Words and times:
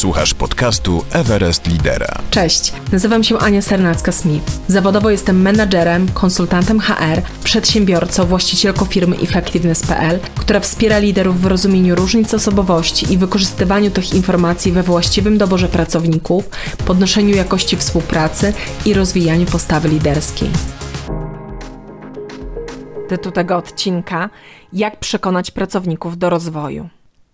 Słuchasz 0.00 0.34
podcastu 0.34 1.04
Everest 1.12 1.66
Lidera. 1.66 2.22
Cześć, 2.30 2.72
nazywam 2.92 3.24
się 3.24 3.38
Ania 3.38 3.60
Sernacka-Smith. 3.60 4.40
Zawodowo 4.68 5.10
jestem 5.10 5.42
menadżerem, 5.42 6.08
konsultantem 6.08 6.80
HR, 6.80 7.22
przedsiębiorcą, 7.44 8.26
właścicielką 8.26 8.84
firmy 8.84 9.16
Effectiveness.pl, 9.16 10.20
która 10.20 10.60
wspiera 10.60 10.98
liderów 10.98 11.40
w 11.40 11.46
rozumieniu 11.46 11.94
różnic 11.94 12.34
osobowości 12.34 13.12
i 13.12 13.18
wykorzystywaniu 13.18 13.90
tych 13.90 14.14
informacji 14.14 14.72
we 14.72 14.82
właściwym 14.82 15.38
doborze 15.38 15.68
pracowników, 15.68 16.48
podnoszeniu 16.86 17.36
jakości 17.36 17.76
współpracy 17.76 18.52
i 18.86 18.94
rozwijaniu 18.94 19.46
postawy 19.46 19.88
liderskiej. 19.88 20.50
Tytuł 23.08 23.32
tego 23.32 23.56
odcinka: 23.56 24.30
Jak 24.72 25.00
przekonać 25.00 25.50
pracowników 25.50 26.18
do 26.18 26.30
rozwoju. 26.30 26.88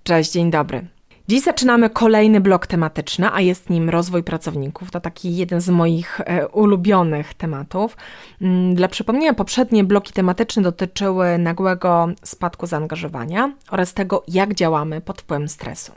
Cześć, 0.04 0.32
dzień 0.32 0.50
dobry. 0.50 0.95
Dziś 1.28 1.42
zaczynamy 1.42 1.90
kolejny 1.90 2.40
blok 2.40 2.66
tematyczny, 2.66 3.28
a 3.32 3.40
jest 3.40 3.70
nim 3.70 3.90
rozwój 3.90 4.22
pracowników. 4.22 4.90
To 4.90 5.00
taki 5.00 5.36
jeden 5.36 5.60
z 5.60 5.68
moich 5.68 6.20
e, 6.20 6.48
ulubionych 6.48 7.34
tematów. 7.34 7.96
Mm, 8.42 8.74
dla 8.74 8.88
przypomnienia, 8.88 9.34
poprzednie 9.34 9.84
bloki 9.84 10.12
tematyczne 10.12 10.62
dotyczyły 10.62 11.38
nagłego 11.38 12.08
spadku 12.22 12.66
zaangażowania 12.66 13.52
oraz 13.70 13.94
tego, 13.94 14.22
jak 14.28 14.54
działamy 14.54 15.00
pod 15.00 15.20
wpływem 15.20 15.48
stresu 15.48 15.92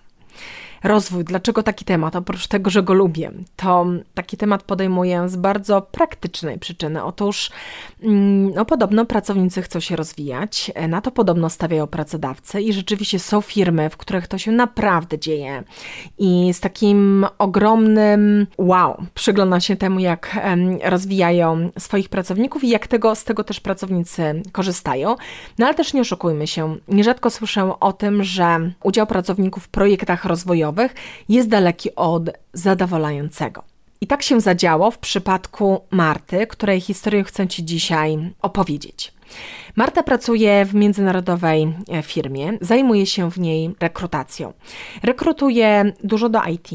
rozwój. 0.83 1.23
Dlaczego 1.23 1.63
taki 1.63 1.85
temat? 1.85 2.15
Oprócz 2.15 2.47
tego, 2.47 2.69
że 2.69 2.83
go 2.83 2.93
lubię, 2.93 3.31
to 3.55 3.85
taki 4.13 4.37
temat 4.37 4.63
podejmuję 4.63 5.29
z 5.29 5.35
bardzo 5.35 5.81
praktycznej 5.81 6.59
przyczyny. 6.59 7.03
Otóż 7.03 7.51
mm, 8.03 8.53
no, 8.53 8.65
podobno 8.65 9.05
pracownicy 9.05 9.61
chcą 9.61 9.79
się 9.79 9.95
rozwijać, 9.95 10.71
e, 10.75 10.87
na 10.87 11.01
to 11.01 11.11
podobno 11.11 11.49
stawiają 11.49 11.87
pracodawcy 11.87 12.61
i 12.61 12.73
rzeczywiście 12.73 13.19
są 13.19 13.41
firmy, 13.41 13.89
w 13.89 13.97
których 13.97 14.27
to 14.27 14.37
się 14.37 14.51
naprawdę 14.51 15.19
dzieje. 15.19 15.63
I 16.17 16.53
z 16.53 16.59
takim 16.59 17.25
ogromnym 17.37 18.47
wow, 18.57 19.03
przygląda 19.13 19.59
się 19.59 19.75
temu, 19.75 19.99
jak 19.99 20.39
rozwijają 20.83 21.69
swoich 21.79 22.09
pracowników 22.09 22.63
i 22.63 22.69
jak 22.69 22.87
tego, 22.87 23.15
z 23.15 23.23
tego 23.23 23.43
też 23.43 23.59
pracownicy 23.59 24.41
korzystają. 24.51 25.15
No 25.57 25.65
ale 25.65 25.75
też 25.75 25.93
nie 25.93 26.01
oszukujmy 26.01 26.47
się, 26.47 26.77
nierzadko 26.87 27.29
słyszę 27.29 27.79
o 27.79 27.93
tym, 27.93 28.23
że 28.23 28.71
udział 28.83 29.07
pracowników 29.07 29.63
w 29.63 29.67
projektach 29.67 30.25
rozwojowych 30.25 30.68
jest 31.29 31.49
daleki 31.49 31.95
od 31.95 32.29
zadowalającego. 32.53 33.63
I 34.01 34.07
tak 34.07 34.23
się 34.23 34.41
zadziało 34.41 34.91
w 34.91 34.97
przypadku 34.97 35.81
Marty, 35.91 36.47
której 36.47 36.81
historię 36.81 37.23
chcę 37.23 37.47
Ci 37.47 37.65
dzisiaj 37.65 38.33
opowiedzieć. 38.41 39.13
Marta 39.75 40.03
pracuje 40.03 40.65
w 40.65 40.75
międzynarodowej 40.75 41.73
e, 41.91 42.03
firmie, 42.03 42.57
zajmuje 42.61 43.05
się 43.05 43.31
w 43.31 43.39
niej 43.39 43.75
rekrutacją. 43.79 44.53
Rekrutuje 45.03 45.93
dużo 46.03 46.29
do 46.29 46.41
IT, 46.43 46.69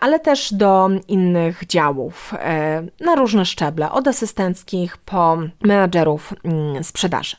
ale 0.00 0.20
też 0.20 0.54
do 0.54 0.88
innych 1.08 1.66
działów 1.66 2.34
e, 2.38 2.86
na 3.00 3.14
różne 3.14 3.46
szczeble, 3.46 3.90
od 3.90 4.08
asystenckich 4.08 4.96
po 4.96 5.38
menadżerów 5.60 6.34
mm, 6.44 6.84
sprzedaży. 6.84 7.36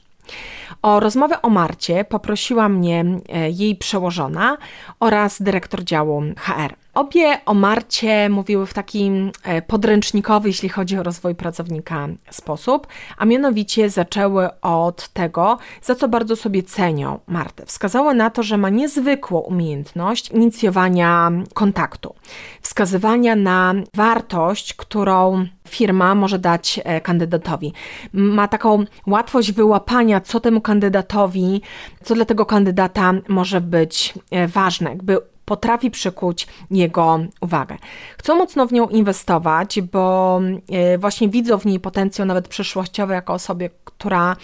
O 0.81 0.99
rozmowę 0.99 1.41
o 1.41 1.49
Marcie 1.49 2.05
poprosiła 2.05 2.69
mnie 2.69 3.05
e, 3.29 3.49
jej 3.49 3.75
przełożona 3.75 4.57
oraz 4.99 5.41
dyrektor 5.41 5.83
działu 5.83 6.23
HR. 6.37 6.75
Obie 6.97 7.45
o 7.45 7.53
Marcie 7.53 8.29
mówiły 8.29 8.65
w 8.65 8.73
taki 8.73 9.11
e, 9.43 9.61
podręcznikowy, 9.61 10.49
jeśli 10.49 10.69
chodzi 10.69 10.97
o 10.97 11.03
rozwój 11.03 11.35
pracownika, 11.35 12.07
sposób, 12.29 12.87
a 13.17 13.25
mianowicie 13.25 13.89
zaczęły 13.89 14.61
od 14.61 15.09
tego, 15.09 15.57
za 15.81 15.95
co 15.95 16.07
bardzo 16.07 16.35
sobie 16.35 16.63
cenią 16.63 17.19
Martę. 17.27 17.65
Wskazały 17.65 18.13
na 18.13 18.29
to, 18.29 18.43
że 18.43 18.57
ma 18.57 18.69
niezwykłą 18.69 19.39
umiejętność 19.39 20.31
inicjowania 20.31 21.31
kontaktu, 21.53 22.15
wskazywania 22.61 23.35
na 23.35 23.73
wartość, 23.93 24.73
którą 24.73 25.47
firma 25.67 26.15
może 26.15 26.39
dać 26.39 26.79
e, 26.83 27.01
kandydatowi. 27.01 27.73
Ma 28.13 28.47
taką 28.47 28.85
łatwość 29.07 29.51
wyłapania, 29.51 30.21
co 30.21 30.39
temu 30.39 30.61
kandydatowi, 30.61 31.61
co 32.03 32.15
dla 32.15 32.25
tego 32.25 32.45
kandydata 32.45 33.13
może 33.27 33.61
być 33.61 34.13
e, 34.31 34.47
ważne, 34.47 34.89
jakby 34.89 35.17
potrafi 35.47 35.91
przykuć 35.91 36.47
jego 36.71 37.19
uwagę. 37.41 37.77
Chcą 38.17 38.35
mocno 38.35 38.67
w 38.67 38.73
nią 38.73 38.87
inwestować, 38.87 39.81
bo 39.81 40.41
e, 40.71 40.97
właśnie 40.97 41.29
widzą 41.29 41.57
w 41.57 41.65
niej 41.65 41.79
potencjał 41.79 42.27
nawet 42.27 42.47
przyszłościowy 42.47 43.13
jako 43.13 43.33
osobie, 43.33 43.69
która 43.85 44.35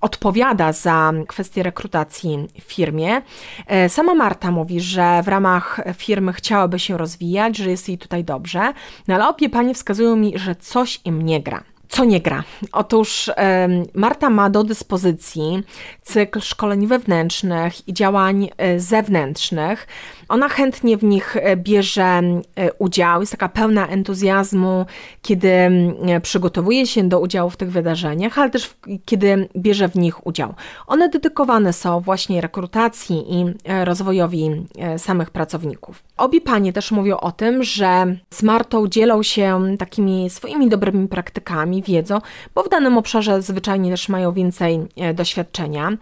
odpowiada 0.00 0.72
za 0.72 1.12
kwestie 1.28 1.62
rekrutacji 1.62 2.48
w 2.60 2.72
firmie. 2.72 3.22
E, 3.66 3.88
sama 3.88 4.14
Marta 4.14 4.50
mówi, 4.50 4.80
że 4.80 5.22
w 5.22 5.28
ramach 5.28 5.80
firmy 5.96 6.32
chciałaby 6.32 6.78
się 6.78 6.98
rozwijać, 6.98 7.56
że 7.56 7.70
jest 7.70 7.88
jej 7.88 7.98
tutaj 7.98 8.24
dobrze, 8.24 8.72
no 9.08 9.14
ale 9.14 9.28
obie 9.28 9.50
panie 9.50 9.74
wskazują 9.74 10.16
mi, 10.16 10.38
że 10.38 10.54
coś 10.54 11.00
im 11.04 11.22
nie 11.22 11.40
gra. 11.40 11.62
Co 11.92 12.04
nie 12.04 12.20
gra? 12.20 12.42
Otóż 12.72 13.30
Marta 13.94 14.30
ma 14.30 14.50
do 14.50 14.64
dyspozycji 14.64 15.62
cykl 16.02 16.40
szkoleń 16.40 16.86
wewnętrznych 16.86 17.88
i 17.88 17.94
działań 17.94 18.48
e, 18.56 18.80
zewnętrznych. 18.80 19.86
Ona 20.32 20.48
chętnie 20.48 20.96
w 20.96 21.04
nich 21.04 21.36
e, 21.36 21.56
bierze 21.56 22.02
e, 22.02 22.72
udział, 22.78 23.20
jest 23.20 23.32
taka 23.32 23.48
pełna 23.48 23.88
entuzjazmu, 23.88 24.86
kiedy 25.22 25.52
przygotowuje 26.22 26.86
się 26.86 27.08
do 27.08 27.20
udziału 27.20 27.50
w 27.50 27.56
tych 27.56 27.72
wydarzeniach, 27.72 28.38
ale 28.38 28.50
też 28.50 28.74
kiedy 29.04 29.48
bierze 29.56 29.88
w 29.88 29.94
nich 29.94 30.26
udział. 30.26 30.54
One 30.86 31.08
dedykowane 31.08 31.72
są 31.72 32.00
właśnie 32.00 32.40
rekrutacji 32.40 33.34
i 33.34 33.44
rozwojowi 33.84 34.66
samych 34.98 35.30
pracowników. 35.30 36.02
Obie 36.16 36.40
panie 36.40 36.72
też 36.72 36.90
mówią 36.90 37.16
o 37.16 37.32
tym, 37.32 37.62
że 37.62 38.16
z 38.30 38.42
Martą 38.42 38.88
dzielą 38.88 39.22
się 39.22 39.76
takimi 39.78 40.30
swoimi 40.30 40.68
dobrymi 40.68 41.08
praktykami, 41.08 41.82
wiedzą, 41.82 42.18
bo 42.54 42.62
w 42.62 42.68
danym 42.68 42.98
obszarze 42.98 43.42
zwyczajnie 43.42 43.90
też 43.90 44.08
mają 44.08 44.32
więcej 44.32 44.80
e, 44.96 45.14
doświadczenia. 45.14 45.92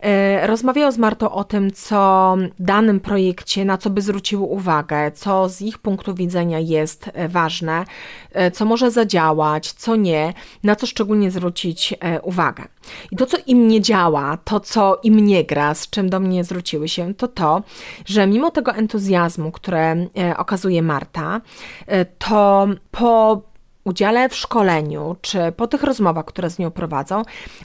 E, 0.00 0.46
rozmawiają 0.46 0.92
z 0.92 0.98
Martą 0.98 1.30
o 1.30 1.44
tym, 1.44 1.72
co 1.72 2.36
w 2.58 2.62
danym 2.62 3.00
projekcie, 3.00 3.64
na 3.64 3.73
co 3.78 3.90
by 3.90 4.02
zwróciły 4.02 4.42
uwagę, 4.42 5.12
co 5.12 5.48
z 5.48 5.62
ich 5.62 5.78
punktu 5.78 6.14
widzenia 6.14 6.58
jest 6.58 7.10
e, 7.12 7.28
ważne, 7.28 7.84
co 8.52 8.64
może 8.64 8.90
zadziałać, 8.90 9.72
co 9.72 9.96
nie, 9.96 10.34
na 10.62 10.76
co 10.76 10.86
szczególnie 10.86 11.30
zwrócić 11.30 11.94
uwagę. 12.22 12.64
I 13.10 13.16
to, 13.16 13.26
co 13.26 13.36
im 13.46 13.68
nie 13.68 13.80
działa, 13.80 14.38
to, 14.44 14.60
co 14.60 15.00
im 15.02 15.26
nie 15.26 15.44
gra, 15.44 15.74
z 15.74 15.90
czym 15.90 16.10
do 16.10 16.20
mnie 16.20 16.44
zwróciły 16.44 16.88
się, 16.88 17.14
to 17.14 17.28
to, 17.28 17.62
że 18.06 18.26
mimo 18.26 18.50
tego 18.50 18.72
entuzjazmu, 18.72 19.52
które 19.52 20.06
okazuje 20.36 20.82
Marta, 20.82 21.40
to 22.18 22.66
po 22.90 23.42
udziale 23.84 24.28
w 24.28 24.36
szkoleniu, 24.36 25.16
czy 25.20 25.52
po 25.56 25.66
tych 25.66 25.82
rozmowach, 25.82 26.24
które 26.24 26.50
z 26.50 26.58
nią 26.58 26.70
prowadzą, 26.70 27.22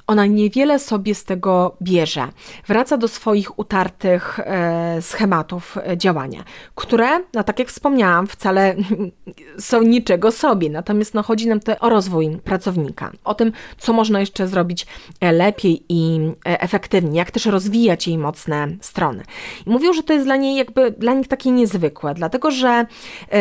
ona 0.07 0.25
niewiele 0.25 0.80
sobie 0.80 1.16
z 1.16 1.24
tego 1.24 1.75
bierze. 1.81 2.28
Wraca 2.68 2.97
do 2.97 3.07
swoich 3.07 3.59
utartych 3.59 4.40
e, 4.40 5.02
schematów 5.02 5.78
e, 5.78 5.97
działania, 5.97 6.44
które, 6.75 7.07
no 7.34 7.44
tak 7.44 7.59
jak 7.59 7.68
wspomniałam, 7.68 8.28
wcale 8.28 8.75
są 9.59 9.81
niczego 9.81 10.31
sobie. 10.31 10.69
Natomiast 10.69 11.13
no, 11.13 11.24
chodzi 11.24 11.47
nam 11.47 11.59
tutaj 11.59 11.75
o 11.80 11.90
rozwój 11.90 12.38
pracownika, 12.44 13.12
o 13.24 13.34
tym, 13.34 13.51
co 13.78 13.94
można 13.94 14.19
jeszcze 14.19 14.47
zrobić 14.47 14.88
e, 15.22 15.31
lepiej 15.31 15.84
i 15.90 16.19
e, 16.47 16.62
efektywnie, 16.62 17.19
jak 17.19 17.31
też 17.31 17.46
rozwijać 17.46 18.07
jej 18.07 18.18
mocne 18.18 18.68
strony. 18.81 19.24
I 19.66 19.69
mówią, 19.69 19.94
że 19.94 20.03
to 20.03 20.13
jest 20.13 20.25
dla 20.25 20.36
niej 20.36 20.56
jakby 20.56 20.91
dla 20.91 21.13
nich 21.13 21.28
takie 21.28 21.51
niezwykłe, 21.51 22.13
dlatego 22.13 22.51
że 22.51 22.86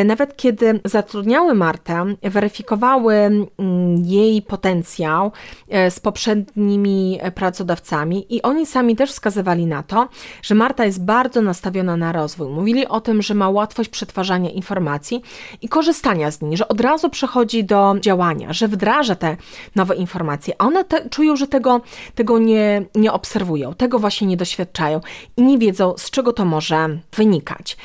nawet 0.05 0.37
kiedy 0.37 0.81
zatrudniały 0.85 1.55
Martę, 1.55 2.15
weryfikowały 2.23 2.68
weryfikowały 2.69 3.15
mm, 3.15 4.05
jej 4.05 4.43
potencjał 4.43 5.33
e, 5.69 5.91
z 5.91 6.01
poprzednimi 6.01 7.21
pracodawcami 7.35 8.35
i 8.35 8.43
oni 8.43 8.67
sami 8.67 8.97
też 8.97 9.11
wskazywali 9.11 9.67
na 9.67 9.83
to, 9.83 10.09
że 10.43 10.55
Marta 10.55 10.85
jest 10.85 11.05
bardzo 11.05 11.43
nastawiona 11.43 11.97
na 11.97 12.13
rozwój. 12.13 12.49
Mówili 12.49 12.87
o 12.87 13.01
tym, 13.01 13.23
że 13.23 13.35
ma 13.35 13.51
łatwość 13.51 13.91
przetwarzania 13.91 14.51
informacji 14.51 15.23
i 15.63 15.69
korzystania 15.69 16.31
z 16.31 16.43
nich, 16.43 16.59
że 16.59 16.69
od 16.69 16.81
razu 16.81 17.11
przechodzi 17.11 17.65
do 17.65 17.95
działania, 18.01 18.53
że 18.53 18.69
wdraża 18.69 19.15
te 19.15 19.37
nowe 19.77 19.95
informacje. 19.95 20.55
A 20.59 20.65
one 20.67 20.85
te, 20.85 21.09
czują, 21.09 21.37
że 21.37 21.47
tego, 21.47 21.81
tego 22.15 22.39
nie, 22.39 22.85
nie 22.95 23.13
obserwują, 23.13 23.75
tego 23.75 23.99
właśnie 23.99 24.27
nie 24.27 24.37
doświadczają 24.37 25.01
i 25.37 25.43
nie 25.43 25.59
wiedzą, 25.59 25.95
z 25.97 26.11
czego 26.11 26.33
to 26.33 26.45
może 26.45 26.99
wynikać 27.17 27.77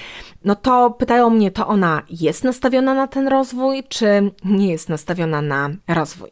no 0.46 0.56
to 0.56 0.92
pytają 0.92 1.30
mnie, 1.30 1.52
to 1.52 1.68
ona 1.68 2.02
jest 2.10 2.44
nastawiona 2.44 2.94
na 2.94 3.08
ten 3.08 3.28
rozwój, 3.28 3.84
czy 3.90 4.32
nie 4.46 4.72
jest 4.72 4.90
nastawiona 4.90 5.42
na 5.42 5.70
rozwój. 5.88 6.30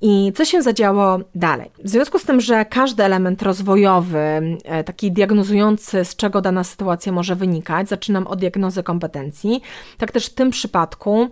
I 0.00 0.32
co 0.36 0.44
się 0.44 0.62
zadziało 0.62 1.18
dalej? 1.34 1.70
W 1.84 1.88
związku 1.88 2.18
z 2.18 2.24
tym, 2.24 2.40
że 2.40 2.64
każdy 2.64 3.04
element 3.04 3.42
rozwojowy, 3.42 4.18
e, 4.64 4.84
taki 4.84 5.12
diagnozujący, 5.12 6.04
z 6.04 6.16
czego 6.16 6.40
dana 6.40 6.64
sytuacja 6.64 7.12
może 7.12 7.36
wynikać, 7.36 7.88
zaczynam 7.88 8.26
od 8.26 8.38
diagnozy 8.38 8.82
kompetencji, 8.82 9.62
tak 9.98 10.12
też 10.12 10.26
w 10.26 10.34
tym 10.34 10.50
przypadku 10.50 11.28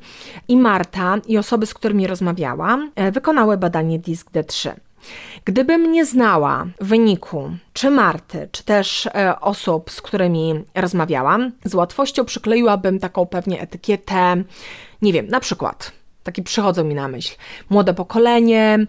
i 0.48 0.56
Marta, 0.56 1.16
i 1.26 1.38
osoby, 1.38 1.66
z 1.66 1.74
którymi 1.74 2.06
rozmawiałam, 2.06 2.90
e, 2.94 3.12
wykonały 3.12 3.56
badanie 3.56 3.98
DISC-D3. 3.98 4.87
Gdybym 5.44 5.92
nie 5.92 6.06
znała 6.06 6.66
wyniku 6.80 7.50
czy 7.72 7.90
Marty, 7.90 8.48
czy 8.52 8.64
też 8.64 9.06
e, 9.06 9.40
osób, 9.40 9.90
z 9.90 10.00
którymi 10.00 10.64
rozmawiałam, 10.74 11.52
z 11.64 11.74
łatwością 11.74 12.24
przykleiłabym 12.24 12.98
taką 12.98 13.26
pewnie 13.26 13.60
etykietę, 13.60 14.42
nie 15.02 15.12
wiem, 15.12 15.28
na 15.28 15.40
przykład 15.40 15.92
taki 16.28 16.42
przychodzą 16.42 16.84
mi 16.84 16.94
na 16.94 17.08
myśl. 17.08 17.36
Młode 17.70 17.94
pokolenie, 17.94 18.86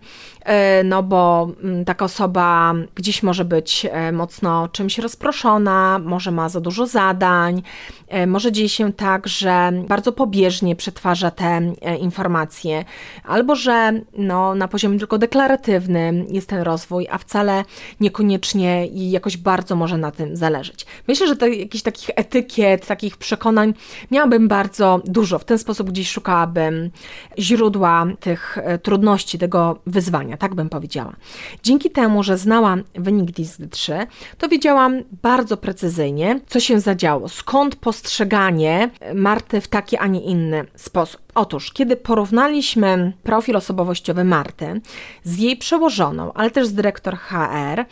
no 0.83 1.03
bo 1.03 1.49
mm, 1.63 1.85
taka 1.85 2.05
osoba 2.05 2.73
gdzieś 2.95 3.23
może 3.23 3.45
być 3.45 3.87
e, 3.91 4.11
mocno 4.11 4.67
czymś 4.67 4.97
rozproszona, 4.97 5.99
może 6.05 6.31
ma 6.31 6.49
za 6.49 6.61
dużo 6.61 6.87
zadań, 6.87 7.61
e, 8.07 8.27
może 8.27 8.51
dzieje 8.51 8.69
się 8.69 8.93
tak, 8.93 9.27
że 9.27 9.71
bardzo 9.87 10.11
pobieżnie 10.11 10.75
przetwarza 10.75 11.31
te 11.31 11.61
informacje, 11.99 12.85
albo 13.23 13.55
że 13.55 14.01
no, 14.17 14.55
na 14.55 14.67
poziomie 14.67 14.99
tylko 14.99 15.17
deklaratywnym 15.17 16.25
jest 16.29 16.49
ten 16.49 16.61
rozwój, 16.61 17.07
a 17.11 17.17
wcale 17.17 17.63
niekoniecznie 17.99 18.87
i 18.87 19.11
jakoś 19.11 19.37
bardzo 19.37 19.75
może 19.75 19.97
na 19.97 20.11
tym 20.11 20.35
zależeć. 20.35 20.85
Myślę, 21.07 21.27
że 21.27 21.35
te, 21.35 21.49
jakichś 21.49 21.83
takich 21.83 22.09
etykiet, 22.15 22.87
takich 22.87 23.17
przekonań 23.17 23.73
miałabym 24.11 24.47
bardzo 24.47 25.01
dużo. 25.05 25.39
W 25.39 25.45
ten 25.45 25.57
sposób 25.57 25.89
gdzieś 25.89 26.09
szukałabym 26.11 26.91
źródła 27.39 28.05
tych 28.19 28.57
e, 28.57 28.77
trudności, 28.77 29.37
tego 29.37 29.79
wyzwania, 29.85 30.37
tak 30.39 30.55
bym 30.55 30.69
powiedziała. 30.69 31.15
Dzięki 31.63 31.89
temu, 31.89 32.23
że 32.23 32.37
znałam 32.37 32.83
wynik 32.95 33.31
DISD-3, 33.31 34.07
to 34.37 34.49
wiedziałam 34.49 35.03
bardzo 35.21 35.57
precyzyjnie, 35.57 36.39
co 36.47 36.59
się 36.59 36.79
zadziało, 36.79 37.29
skąd 37.29 37.75
postrzeganie 37.75 38.89
Marty 39.13 39.61
w 39.61 39.67
taki, 39.67 39.97
a 39.97 40.07
nie 40.07 40.21
inny 40.21 40.65
sposób. 40.75 41.28
Otóż, 41.39 41.71
kiedy 41.71 41.95
porównaliśmy 41.95 43.13
profil 43.23 43.55
osobowościowy 43.55 44.23
Marty 44.23 44.81
z 45.23 45.37
jej 45.37 45.57
przełożoną, 45.57 46.33
ale 46.33 46.51
też 46.51 46.67
z 46.67 46.73
dyrektor 46.73 47.17
HR, 47.17 47.85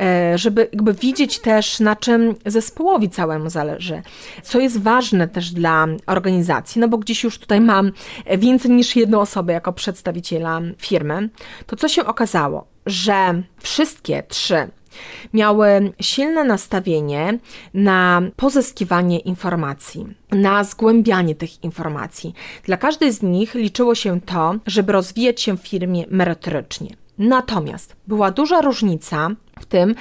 e, 0.00 0.38
żeby 0.38 0.68
jakby 0.72 0.94
widzieć 0.94 1.38
też, 1.38 1.80
na 1.80 1.96
czym 1.96 2.34
zespołowi 2.46 3.10
całemu 3.10 3.50
zależy, 3.50 4.02
co 4.42 4.60
jest 4.60 4.82
ważne 4.82 5.28
też 5.28 5.50
dla 5.50 5.86
organizacji, 6.06 6.80
no 6.80 6.88
bo 6.88 6.98
gdzieś 6.98 7.24
już 7.24 7.38
tutaj 7.38 7.60
mam 7.60 7.92
więcej 8.38 8.70
niż 8.70 8.96
jedną 8.96 9.20
osobę 9.20 9.52
jako 9.52 9.72
przedstawiciela 9.72 10.60
firmy, 10.78 11.28
to 11.66 11.76
co 11.76 11.88
się 11.88 12.04
okazało, 12.06 12.66
że 12.86 13.42
wszystkie 13.60 14.22
trzy 14.22 14.68
miały 15.32 15.92
silne 16.00 16.44
nastawienie 16.44 17.38
na 17.74 18.22
pozyskiwanie 18.36 19.18
informacji, 19.18 20.06
na 20.30 20.64
zgłębianie 20.64 21.34
tych 21.34 21.64
informacji. 21.64 22.34
Dla 22.64 22.76
każdej 22.76 23.12
z 23.12 23.22
nich 23.22 23.54
liczyło 23.54 23.94
się 23.94 24.20
to, 24.20 24.54
żeby 24.66 24.92
rozwijać 24.92 25.40
się 25.40 25.56
w 25.56 25.68
firmie 25.68 26.04
merytorycznie. 26.10 26.96
Natomiast 27.18 27.96
była 28.06 28.30
duża 28.30 28.60
różnica 28.60 29.30
w 29.60 29.66
tym, 29.66 29.94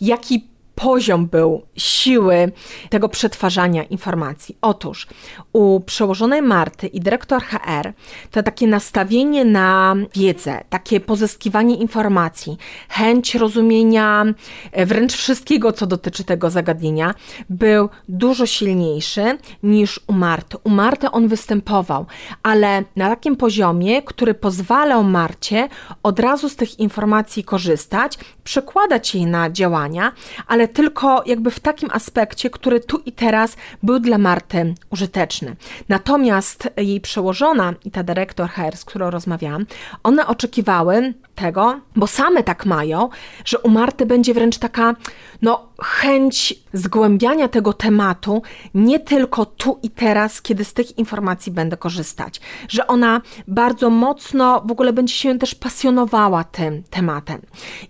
jaki 0.00 0.48
poziom 0.78 1.26
był 1.26 1.62
siły 1.76 2.52
tego 2.90 3.08
przetwarzania 3.08 3.84
informacji. 3.84 4.56
Otóż 4.60 5.06
u 5.52 5.80
przełożonej 5.80 6.42
Marty 6.42 6.86
i 6.86 7.00
dyrektor 7.00 7.42
HR 7.42 7.92
to 8.30 8.42
takie 8.42 8.66
nastawienie 8.66 9.44
na 9.44 9.96
wiedzę, 10.16 10.60
takie 10.70 11.00
pozyskiwanie 11.00 11.76
informacji, 11.76 12.56
chęć 12.88 13.34
rozumienia 13.34 14.24
e, 14.72 14.86
wręcz 14.86 15.12
wszystkiego, 15.12 15.72
co 15.72 15.86
dotyczy 15.86 16.24
tego 16.24 16.50
zagadnienia, 16.50 17.14
był 17.50 17.88
dużo 18.08 18.46
silniejszy 18.46 19.38
niż 19.62 20.00
u 20.06 20.12
Marty. 20.12 20.56
U 20.64 20.70
Marty 20.70 21.10
on 21.10 21.28
występował, 21.28 22.06
ale 22.42 22.84
na 22.96 23.08
takim 23.08 23.36
poziomie, 23.36 24.02
który 24.02 24.34
pozwalał 24.34 25.04
Marcie 25.04 25.68
od 26.02 26.20
razu 26.20 26.48
z 26.48 26.56
tych 26.56 26.78
informacji 26.78 27.44
korzystać, 27.44 28.18
przekładać 28.44 29.14
je 29.14 29.26
na 29.26 29.50
działania, 29.50 30.12
ale 30.46 30.67
tylko 30.68 31.22
jakby 31.26 31.50
w 31.50 31.60
takim 31.60 31.88
aspekcie, 31.92 32.50
który 32.50 32.80
tu 32.80 32.98
i 33.06 33.12
teraz 33.12 33.56
był 33.82 34.00
dla 34.00 34.18
Marty 34.18 34.74
użyteczny. 34.90 35.56
Natomiast 35.88 36.68
jej 36.76 37.00
przełożona 37.00 37.74
i 37.84 37.90
ta 37.90 38.02
dyrektor 38.02 38.48
HR, 38.48 38.76
z 38.76 38.84
którą 38.84 39.10
rozmawiałam, 39.10 39.66
one 40.02 40.26
oczekiwały 40.26 41.14
tego, 41.34 41.80
bo 41.96 42.06
same 42.06 42.42
tak 42.42 42.66
mają, 42.66 43.08
że 43.44 43.58
u 43.58 43.68
Marty 43.70 44.06
będzie 44.06 44.34
wręcz 44.34 44.58
taka 44.58 44.94
no, 45.42 45.68
chęć 45.82 46.54
zgłębiania 46.72 47.48
tego 47.48 47.72
tematu 47.72 48.42
nie 48.74 49.00
tylko 49.00 49.46
tu 49.46 49.78
i 49.82 49.90
teraz, 49.90 50.42
kiedy 50.42 50.64
z 50.64 50.72
tych 50.72 50.98
informacji 50.98 51.52
będę 51.52 51.76
korzystać, 51.76 52.40
że 52.68 52.86
ona 52.86 53.20
bardzo 53.48 53.90
mocno 53.90 54.62
w 54.66 54.72
ogóle 54.72 54.92
będzie 54.92 55.14
się 55.14 55.38
też 55.38 55.54
pasjonowała 55.54 56.44
tym 56.44 56.82
tematem. 56.90 57.40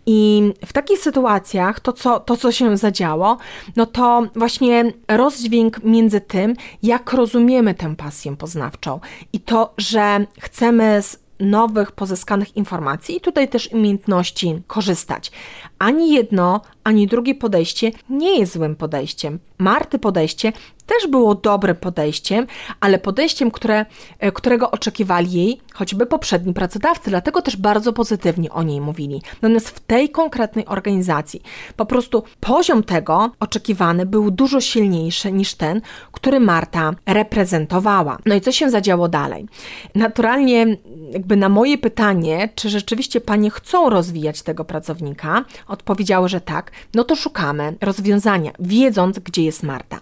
I 0.06 0.52
w 0.66 0.72
takich 0.72 0.98
sytuacjach 0.98 1.80
to, 1.80 1.92
co, 1.92 2.20
to, 2.20 2.36
co 2.36 2.52
się 2.52 2.76
zadziało, 2.76 3.36
no 3.76 3.86
to 3.86 4.26
właśnie 4.36 4.92
rozdźwięk 5.08 5.84
między 5.84 6.20
tym, 6.20 6.54
jak 6.82 7.12
rozumiemy 7.12 7.74
tę 7.74 7.96
pasję 7.96 8.36
poznawczą 8.36 9.00
i 9.32 9.40
to, 9.40 9.74
że 9.78 10.26
chcemy 10.40 11.02
z 11.02 11.27
nowych 11.40 11.92
pozyskanych 11.92 12.56
informacji 12.56 13.16
i 13.16 13.20
tutaj 13.20 13.48
też 13.48 13.68
umiejętności 13.72 14.62
korzystać. 14.66 15.32
Ani 15.78 16.12
jedno, 16.12 16.60
ani 16.84 17.06
drugie 17.06 17.34
podejście 17.34 17.92
nie 18.10 18.38
jest 18.38 18.52
złym 18.52 18.76
podejściem. 18.76 19.38
Marty 19.58 19.98
podejście 19.98 20.52
też 20.88 21.10
było 21.10 21.34
dobrym 21.34 21.76
podejściem, 21.76 22.46
ale 22.80 22.98
podejściem, 22.98 23.50
które, 23.50 23.86
e, 24.18 24.32
którego 24.32 24.70
oczekiwali 24.70 25.32
jej 25.32 25.60
choćby 25.74 26.06
poprzedni 26.06 26.54
pracodawcy, 26.54 27.10
dlatego 27.10 27.42
też 27.42 27.56
bardzo 27.56 27.92
pozytywnie 27.92 28.52
o 28.52 28.62
niej 28.62 28.80
mówili. 28.80 29.22
Natomiast 29.42 29.68
w 29.68 29.80
tej 29.80 30.08
konkretnej 30.10 30.66
organizacji 30.66 31.42
po 31.76 31.86
prostu 31.86 32.22
poziom 32.40 32.82
tego 32.82 33.30
oczekiwany 33.40 34.06
był 34.06 34.30
dużo 34.30 34.60
silniejszy 34.60 35.32
niż 35.32 35.54
ten, 35.54 35.80
który 36.12 36.40
Marta 36.40 36.92
reprezentowała. 37.06 38.18
No 38.26 38.34
i 38.34 38.40
co 38.40 38.52
się 38.52 38.70
zadziało 38.70 39.08
dalej? 39.08 39.46
Naturalnie, 39.94 40.66
jakby 41.12 41.36
na 41.36 41.48
moje 41.48 41.78
pytanie, 41.78 42.48
czy 42.54 42.68
rzeczywiście 42.70 43.20
panie 43.20 43.50
chcą 43.50 43.90
rozwijać 43.90 44.42
tego 44.42 44.64
pracownika, 44.64 45.44
odpowiedziały, 45.68 46.28
że 46.28 46.40
tak, 46.40 46.70
no 46.94 47.04
to 47.04 47.16
szukamy 47.16 47.76
rozwiązania, 47.80 48.52
wiedząc, 48.58 49.18
gdzie 49.18 49.44
jest 49.44 49.62
Marta. 49.62 49.98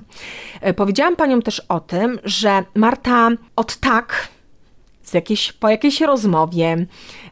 E, 0.60 0.74
powiedziałam 0.74 1.16
paniom 1.16 1.42
też 1.42 1.60
o 1.68 1.80
tym, 1.80 2.18
że 2.24 2.64
Marta 2.74 3.28
od 3.56 3.76
tak 3.76 4.28
z 5.02 5.14
jakiejś, 5.14 5.52
po 5.52 5.68
jakiejś 5.68 6.00
rozmowie, 6.00 6.86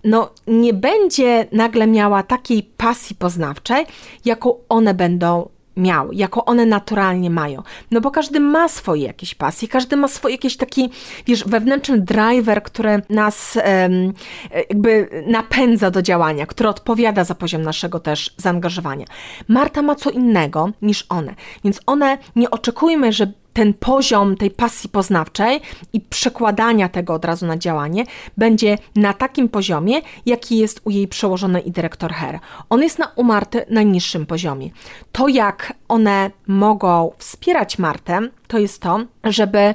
no 0.04 0.30
nie 0.46 0.74
będzie 0.74 1.46
nagle 1.52 1.86
miała 1.86 2.22
takiej 2.22 2.62
pasji 2.62 3.16
poznawczej, 3.16 3.86
jaką 4.24 4.54
one 4.68 4.94
będą 4.94 5.48
miał, 5.76 6.12
jako 6.12 6.44
one 6.44 6.66
naturalnie 6.66 7.30
mają. 7.30 7.62
No 7.90 8.00
bo 8.00 8.10
każdy 8.10 8.40
ma 8.40 8.68
swoje 8.68 9.06
jakieś 9.06 9.34
pasje, 9.34 9.68
każdy 9.68 9.96
ma 9.96 10.08
swój 10.08 10.32
jakiś 10.32 10.56
taki, 10.56 10.90
wiesz, 11.26 11.44
wewnętrzny 11.44 11.98
driver, 11.98 12.62
który 12.62 13.02
nas 13.10 13.58
um, 13.66 14.12
jakby 14.68 15.08
napędza 15.26 15.90
do 15.90 16.02
działania, 16.02 16.46
który 16.46 16.68
odpowiada 16.68 17.24
za 17.24 17.34
poziom 17.34 17.62
naszego 17.62 18.00
też 18.00 18.34
zaangażowania. 18.36 19.06
Marta 19.48 19.82
ma 19.82 19.94
co 19.94 20.10
innego 20.10 20.70
niż 20.82 21.06
one, 21.08 21.34
więc 21.64 21.80
one 21.86 22.18
nie 22.36 22.50
oczekujmy, 22.50 23.12
że 23.12 23.32
ten 23.54 23.74
poziom 23.74 24.36
tej 24.36 24.50
pasji 24.50 24.90
poznawczej 24.90 25.60
i 25.92 26.00
przekładania 26.00 26.88
tego 26.88 27.14
od 27.14 27.24
razu 27.24 27.46
na 27.46 27.56
działanie 27.56 28.04
będzie 28.36 28.78
na 28.96 29.12
takim 29.12 29.48
poziomie, 29.48 30.00
jaki 30.26 30.58
jest 30.58 30.80
u 30.84 30.90
jej 30.90 31.08
przełożonej 31.08 31.68
i 31.68 31.70
dyrektor 31.70 32.12
Her. 32.12 32.38
On 32.70 32.82
jest 32.82 32.98
na, 32.98 33.12
u 33.16 33.24
Marty 33.24 33.64
na 33.70 33.82
niższym 33.82 34.26
poziomie. 34.26 34.70
To, 35.12 35.28
jak 35.28 35.72
one 35.88 36.30
mogą 36.46 37.12
wspierać 37.18 37.78
Martę, 37.78 38.28
to 38.54 38.58
jest 38.58 38.82
to, 38.82 39.00
żeby 39.24 39.74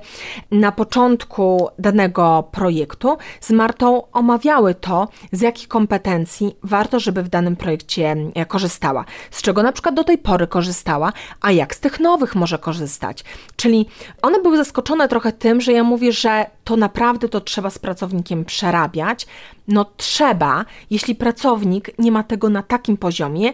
na 0.52 0.72
początku 0.72 1.70
danego 1.80 2.50
projektu 2.52 3.18
z 3.42 3.52
Martą 3.52 4.12
omawiały 4.12 4.76
to, 4.76 5.08
z 5.32 5.42
jakich 5.42 5.68
kompetencji 5.68 6.56
warto, 6.64 7.00
żeby 7.00 7.24
w 7.24 7.30
danym 7.30 7.56
projekcie 7.56 8.16
e, 8.36 8.46
korzystała, 8.46 9.06
z 9.32 9.42
czego 9.42 9.64
na 9.64 9.72
przykład 9.72 9.96
do 9.96 10.04
tej 10.04 10.18
pory 10.18 10.48
korzystała, 10.48 11.14
a 11.42 11.52
jak 11.52 11.76
z 11.76 11.80
tych 11.80 12.00
nowych 12.00 12.36
może 12.36 12.58
korzystać. 12.58 13.24
Czyli 13.56 13.86
one 14.22 14.42
były 14.42 14.58
zaskoczone 14.58 15.08
trochę 15.08 15.32
tym, 15.32 15.62
że 15.62 15.72
ja 15.74 15.84
mówię, 15.84 16.12
że 16.12 16.46
to 16.64 16.76
naprawdę 16.76 17.30
to 17.30 17.42
trzeba 17.42 17.70
z 17.70 17.80
pracownikiem 17.80 18.46
przerabiać. 18.46 19.28
No 19.68 19.86
trzeba, 19.98 20.66
jeśli 20.90 21.16
pracownik 21.16 21.92
nie 22.00 22.12
ma 22.12 22.24
tego 22.24 22.50
na 22.50 22.64
takim 22.64 22.98
poziomie, 22.98 23.54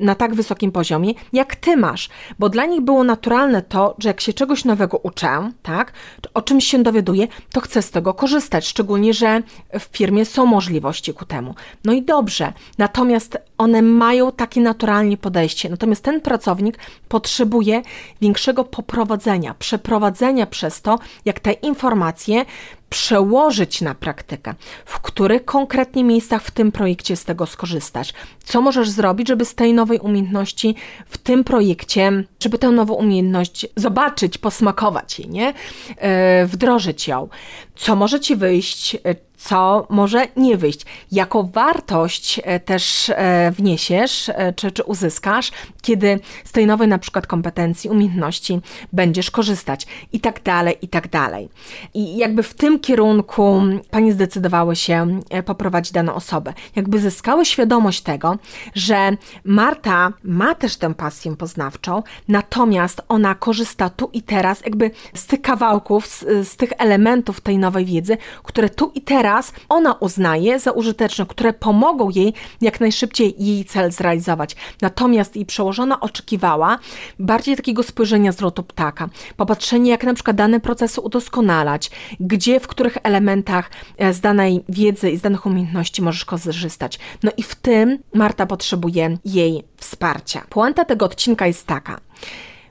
na 0.00 0.14
tak 0.14 0.34
wysokim 0.34 0.72
poziomie, 0.72 1.14
jak 1.32 1.56
ty 1.56 1.76
masz, 1.76 2.08
bo 2.38 2.48
dla 2.48 2.66
nich 2.66 2.80
było 2.80 3.04
naturalne 3.04 3.62
to, 3.62 3.94
że 3.98 4.08
jak 4.08 4.20
się 4.20 4.32
czegoś 4.32 4.64
nowego 4.64 4.98
uczę, 4.98 5.50
tak, 5.62 5.92
o 6.34 6.42
czymś 6.42 6.64
się 6.64 6.82
dowiaduję, 6.82 7.28
to 7.52 7.60
chcę 7.60 7.82
z 7.82 7.90
tego 7.90 8.14
korzystać, 8.14 8.66
szczególnie, 8.66 9.14
że 9.14 9.42
w 9.78 9.82
firmie 9.96 10.24
są 10.24 10.46
możliwości 10.46 11.14
ku 11.14 11.24
temu. 11.24 11.54
No 11.84 11.92
i 11.92 12.02
dobrze, 12.02 12.52
natomiast 12.78 13.38
one 13.58 13.82
mają 13.82 14.32
takie 14.32 14.60
naturalnie 14.60 15.16
podejście, 15.16 15.68
natomiast 15.68 16.04
ten 16.04 16.20
pracownik 16.20 16.78
potrzebuje 17.08 17.82
większego 18.20 18.64
poprowadzenia, 18.64 19.54
przeprowadzenia 19.54 20.46
przez 20.46 20.82
to, 20.82 20.98
jak 21.24 21.40
te 21.40 21.52
informacje 21.52 22.44
przełożyć 22.90 23.80
na 23.80 23.94
praktykę, 23.94 24.54
w 24.84 25.00
których 25.00 25.44
konkretnie 25.44 26.04
miejscach 26.04 26.42
w 26.42 26.50
tym 26.50 26.72
projekcie 26.72 27.16
z 27.16 27.24
tego 27.24 27.46
skorzystać. 27.46 28.14
Co 28.44 28.60
możesz 28.60 28.90
zrobić, 28.90 29.28
żeby 29.28 29.44
z 29.44 29.54
tej 29.54 29.74
nowej 29.74 29.98
umiejętności 29.98 30.74
w 31.06 31.18
tym 31.18 31.44
projekcie, 31.44 32.24
żeby 32.40 32.58
tę 32.58 32.70
nową 32.70 32.94
umiejętność 32.94 33.66
zobaczyć, 33.76 34.38
posmakować 34.38 35.18
jej, 35.18 35.28
nie? 35.28 35.54
Yy, 35.88 36.46
wdrożyć 36.46 37.08
ją. 37.08 37.28
Co 37.76 37.96
może 37.96 38.20
ci 38.20 38.36
wyjść, 38.36 38.96
co 39.40 39.86
może 39.90 40.26
nie 40.36 40.56
wyjść. 40.56 40.80
Jaką 41.12 41.50
wartość 41.50 42.40
e, 42.44 42.60
też 42.60 43.10
e, 43.10 43.50
wniesiesz, 43.50 44.28
e, 44.28 44.52
czy, 44.52 44.72
czy 44.72 44.82
uzyskasz, 44.82 45.50
kiedy 45.82 46.20
z 46.44 46.52
tej 46.52 46.66
nowej 46.66 46.88
na 46.88 46.98
przykład 46.98 47.26
kompetencji, 47.26 47.90
umiejętności 47.90 48.60
będziesz 48.92 49.30
korzystać 49.30 49.86
i 50.12 50.20
tak 50.20 50.42
dalej, 50.42 50.76
i 50.82 50.88
tak 50.88 51.08
dalej. 51.08 51.48
I 51.94 52.16
jakby 52.16 52.42
w 52.42 52.54
tym 52.54 52.80
kierunku 52.80 53.62
Pani 53.90 54.12
zdecydowały 54.12 54.76
się 54.76 55.20
poprowadzić 55.44 55.92
daną 55.92 56.14
osobę. 56.14 56.52
Jakby 56.76 56.98
zyskały 56.98 57.44
świadomość 57.44 58.00
tego, 58.00 58.38
że 58.74 59.16
Marta 59.44 60.12
ma 60.24 60.54
też 60.54 60.76
tę 60.76 60.94
pasję 60.94 61.36
poznawczą, 61.36 62.02
natomiast 62.28 63.02
ona 63.08 63.34
korzysta 63.34 63.90
tu 63.90 64.10
i 64.12 64.22
teraz 64.22 64.64
jakby 64.64 64.90
z 65.14 65.26
tych 65.26 65.42
kawałków, 65.42 66.06
z, 66.06 66.48
z 66.48 66.56
tych 66.56 66.72
elementów 66.78 67.40
tej 67.40 67.58
nowej 67.58 67.84
wiedzy, 67.84 68.16
które 68.42 68.68
tu 68.68 68.92
i 68.94 69.00
teraz 69.00 69.29
teraz 69.30 69.52
ona 69.68 69.94
uznaje 69.94 70.58
za 70.58 70.70
użyteczne, 70.72 71.26
które 71.26 71.52
pomogą 71.52 72.10
jej 72.10 72.34
jak 72.60 72.80
najszybciej 72.80 73.34
jej 73.38 73.64
cel 73.64 73.92
zrealizować. 73.92 74.56
Natomiast 74.80 75.36
jej 75.36 75.46
przełożona 75.46 76.00
oczekiwała 76.00 76.78
bardziej 77.18 77.56
takiego 77.56 77.82
spojrzenia 77.82 78.32
z 78.32 78.40
lotu 78.40 78.62
ptaka, 78.62 79.08
popatrzenie 79.36 79.90
jak 79.90 80.04
na 80.04 80.14
przykład 80.14 80.36
dane 80.36 80.60
procesy 80.60 81.00
udoskonalać, 81.00 81.90
gdzie, 82.20 82.60
w 82.60 82.66
których 82.66 82.98
elementach 83.02 83.70
e, 83.98 84.12
z 84.12 84.20
danej 84.20 84.64
wiedzy 84.68 85.10
i 85.10 85.16
z 85.16 85.20
danych 85.20 85.46
umiejętności 85.46 86.02
możesz 86.02 86.24
korzystać. 86.24 86.98
No 87.22 87.30
i 87.36 87.42
w 87.42 87.54
tym 87.54 87.98
Marta 88.14 88.46
potrzebuje 88.46 89.18
jej 89.24 89.62
wsparcia. 89.76 90.44
Puenta 90.48 90.84
tego 90.84 91.06
odcinka 91.06 91.46
jest 91.46 91.66
taka. 91.66 92.00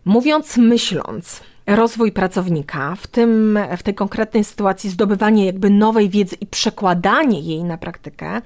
Mówiąc, 0.05 0.57
myśląc, 0.57 1.41
rozwój 1.75 2.11
pracownika, 2.11 2.95
w, 2.95 3.07
tym, 3.07 3.59
w 3.77 3.83
tej 3.83 3.95
konkretnej 3.95 4.43
sytuacji 4.43 4.89
zdobywanie 4.89 5.45
jakby 5.45 5.69
nowej 5.69 6.09
wiedzy 6.09 6.35
i 6.41 6.45
przekładanie 6.45 7.39
jej 7.39 7.63
na 7.63 7.77
praktykę, 7.77 8.41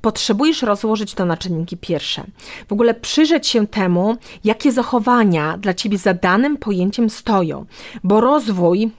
potrzebujesz 0.00 0.62
rozłożyć 0.62 1.14
to 1.14 1.24
na 1.24 1.36
czynniki 1.36 1.76
pierwsze. 1.76 2.24
W 2.68 2.72
ogóle 2.72 2.94
przyjrzeć 2.94 3.46
się 3.46 3.66
temu, 3.66 4.16
jakie 4.44 4.72
zachowania 4.72 5.58
dla 5.58 5.74
ciebie 5.74 5.98
za 5.98 6.14
danym 6.14 6.56
pojęciem 6.56 7.10
stoją, 7.10 7.66
bo 8.04 8.20
rozwój 8.20 8.90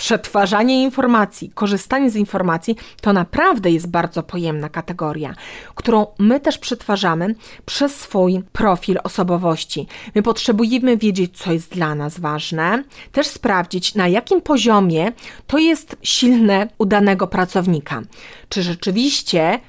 przetwarzanie 0.00 0.82
informacji, 0.82 1.50
korzystanie 1.54 2.10
z 2.10 2.16
informacji 2.16 2.76
to 3.00 3.12
naprawdę 3.12 3.70
jest 3.70 3.90
bardzo 3.90 4.22
pojemna 4.22 4.68
kategoria, 4.68 5.34
którą 5.74 6.06
my 6.18 6.40
też 6.40 6.58
przetwarzamy 6.58 7.34
przez 7.66 7.94
swój 7.96 8.42
profil 8.52 8.98
osobowości. 9.04 9.86
My 10.14 10.22
potrzebujemy 10.22 10.96
wiedzieć, 10.96 11.38
co 11.38 11.52
jest 11.52 11.72
dla 11.72 11.94
nas 11.94 12.20
ważne, 12.20 12.84
też 13.12 13.26
sprawdzić, 13.26 13.94
na 13.94 14.08
jakim 14.08 14.40
poziomie 14.40 15.12
to 15.46 15.58
jest 15.58 15.96
silne 16.02 16.68
u 16.78 16.86
danego 16.86 17.26
pracownika. 17.26 18.02
Czy 18.48 18.62
rzeczywiście 18.62 19.60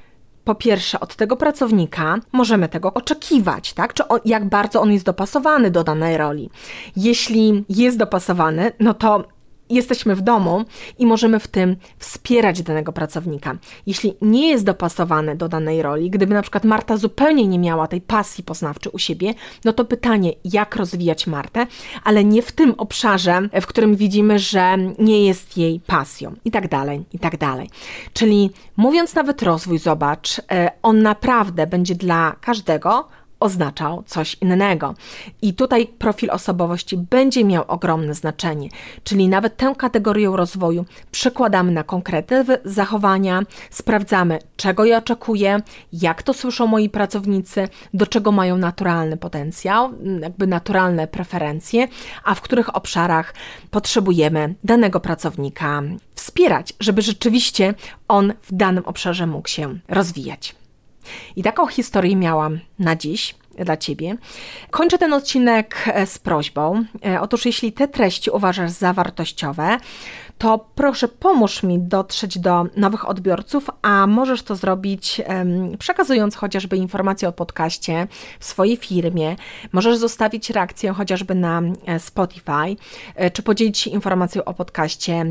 po 0.44 0.56
pierwsze, 0.56 1.00
od 1.00 1.16
tego 1.16 1.38
pracownika 1.38 2.20
możemy 2.32 2.70
tego 2.70 2.94
oczekiwać, 2.94 3.74
tak? 3.74 3.94
Czy 3.94 4.08
on, 4.08 4.20
jak 4.26 4.50
bardzo 4.50 4.82
on 4.82 4.92
jest 4.92 5.06
dopasowany 5.06 5.72
do 5.72 5.84
danej 5.84 6.18
roli. 6.18 6.50
Jeśli 6.96 7.66
jest 7.70 7.98
dopasowany, 7.98 8.72
no 8.80 8.94
to 8.94 9.24
jesteśmy 9.76 10.16
w 10.16 10.22
domu 10.22 10.66
i 11.00 11.06
możemy 11.06 11.40
w 11.40 11.48
tym 11.48 11.76
wspierać 11.98 12.62
danego 12.62 12.92
pracownika. 12.92 13.56
Jeśli 13.88 14.14
nie 14.22 14.50
jest 14.50 14.66
dopasowany 14.66 15.36
do 15.36 15.50
danej 15.50 15.82
roli, 15.82 16.10
gdyby 16.10 16.34
na 16.34 16.42
przykład 16.42 16.64
Marta 16.64 16.98
zupełnie 16.98 17.48
nie 17.48 17.60
miała 17.60 17.88
tej 17.88 18.02
pasji 18.02 18.44
poznawczej 18.44 18.92
u 18.92 19.00
siebie, 19.00 19.34
no 19.66 19.74
to 19.74 19.86
pytanie, 19.86 20.34
jak 20.44 20.76
rozwijać 20.76 21.28
Martę, 21.28 21.68
ale 22.04 22.24
nie 22.24 22.42
w 22.42 22.52
tym 22.52 22.74
obszarze, 22.78 23.50
w 23.62 23.66
którym 23.66 23.96
widzimy, 23.96 24.40
że 24.40 24.78
nie 25.00 25.26
jest 25.26 25.58
jej 25.58 25.80
pasją 25.80 26.36
i 26.46 26.52
tak 26.52 26.68
dalej, 26.68 27.04
i 27.14 27.20
tak 27.20 27.38
dalej. 27.38 27.70
Czyli 28.14 28.50
mówiąc 28.78 29.16
nawet 29.16 29.44
rozwój, 29.44 29.80
zobacz, 29.80 30.40
e, 30.52 30.72
on 30.84 31.02
naprawdę 31.02 31.68
będzie 31.68 31.96
dla 31.96 32.36
każdego 32.42 33.08
oznaczał 33.42 34.04
coś 34.04 34.38
innego. 34.42 34.94
I 35.42 35.54
tutaj 35.54 35.88
profil 35.88 36.32
osobowości 36.32 36.98
będzie 36.98 37.46
miał 37.46 37.64
ogromne 37.68 38.14
znaczenie, 38.14 38.70
czyli 39.04 39.28
nawet 39.28 39.58
tę 39.58 39.74
kategorię 39.78 40.32
rozwoju 40.34 40.86
przekładamy 41.12 41.72
na 41.72 41.84
konkretne 41.84 42.46
zachowania, 42.66 43.42
sprawdzamy, 43.70 44.40
czego 44.56 44.86
ja 44.86 44.98
oczekuję, 44.98 45.60
jak 45.94 46.24
to 46.24 46.34
słyszą 46.34 46.68
moi 46.68 46.90
pracownicy, 46.90 47.68
do 47.94 48.08
czego 48.08 48.32
mają 48.32 48.58
naturalny 48.58 49.18
potencjał, 49.18 49.90
jakby 50.22 50.48
naturalne 50.48 51.08
preferencje, 51.08 51.88
a 52.24 52.36
w 52.36 52.42
których 52.42 52.76
obszarach 52.76 53.34
potrzebujemy 53.72 54.56
danego 54.64 55.00
pracownika 55.00 55.82
wspierać, 56.16 56.74
żeby 56.80 57.02
rzeczywiście 57.02 57.74
on 58.08 58.34
w 58.42 58.56
danym 58.56 58.86
obszarze 58.86 59.28
mógł 59.28 59.48
się 59.48 59.80
rozwijać. 59.88 60.61
I 61.36 61.44
taką 61.44 61.68
historię 61.68 62.16
miałam 62.16 62.60
na 62.80 62.96
dziś 62.96 63.36
dla 63.66 63.78
Ciebie. 63.78 64.18
Kończę 64.70 64.98
ten 64.98 65.14
odcinek 65.14 65.76
e, 65.88 66.06
z 66.06 66.20
prośbą. 66.20 66.84
E, 67.06 67.22
otóż, 67.22 67.46
jeśli 67.46 67.74
te 67.74 67.88
treści 67.88 68.30
uważasz 68.30 68.72
za 68.72 68.94
wartościowe, 68.94 69.78
to 70.38 70.66
proszę 70.76 71.08
pomóż 71.08 71.64
mi 71.64 71.80
dotrzeć 71.80 72.40
do 72.40 72.66
nowych 72.78 73.10
odbiorców, 73.10 73.70
a 73.82 74.08
możesz 74.08 74.44
to 74.44 74.56
zrobić 74.56 75.22
przekazując 75.80 76.36
chociażby 76.36 76.78
informacje 76.78 77.28
o 77.28 77.32
podcaście 77.32 78.08
w 78.40 78.46
swojej 78.46 78.78
firmie. 78.78 79.36
Możesz 79.72 79.98
zostawić 79.98 80.50
reakcję 80.50 80.94
chociażby 80.94 81.36
na 81.36 81.62
e, 81.86 82.00
Spotify, 82.00 82.76
czy 83.34 83.44
podzielić 83.44 83.78
się 83.78 83.90
informacją 83.90 84.44
o 84.44 84.54
podcaście 84.54 85.26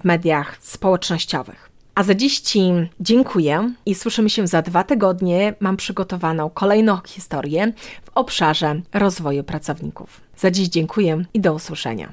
w 0.00 0.04
mediach 0.04 0.56
społecznościowych. 0.60 1.69
A 2.00 2.02
za 2.02 2.14
dziś 2.14 2.40
Ci 2.40 2.60
dziękuję 3.00 3.72
i 3.86 3.94
słyszymy 3.94 4.30
się 4.30 4.46
za 4.46 4.62
dwa 4.62 4.84
tygodnie. 4.84 5.54
Mam 5.60 5.76
przygotowaną 5.76 6.50
kolejną 6.50 6.98
historię 7.06 7.72
w 8.04 8.10
obszarze 8.14 8.80
rozwoju 8.92 9.44
pracowników. 9.44 10.20
Za 10.36 10.50
dziś 10.50 10.68
dziękuję 10.68 11.24
i 11.34 11.40
do 11.40 11.54
usłyszenia. 11.54 12.12